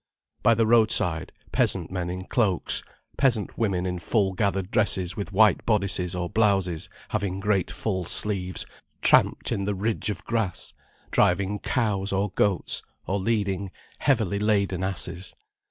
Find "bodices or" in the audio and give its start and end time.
5.63-6.27